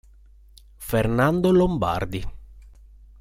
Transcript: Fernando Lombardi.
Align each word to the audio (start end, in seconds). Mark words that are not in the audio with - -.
Fernando 0.77 1.51
Lombardi. 1.51 2.25